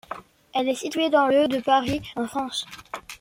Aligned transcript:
Elle 0.55 0.67
est 0.67 0.73
située 0.73 1.11
dans 1.11 1.27
le 1.27 1.47
de 1.47 1.59
Paris, 1.59 2.01
en 2.15 2.25
France. 2.25 2.65